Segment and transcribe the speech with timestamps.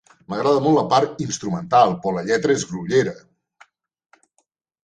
[0.31, 3.15] M'agrada molt la part instrumental, però la lletra és grollera.